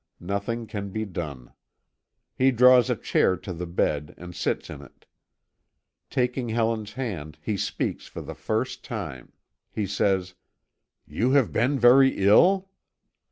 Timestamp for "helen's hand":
6.49-7.37